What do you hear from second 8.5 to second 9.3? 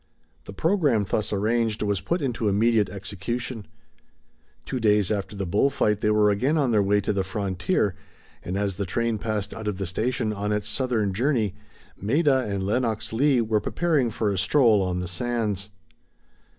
as the train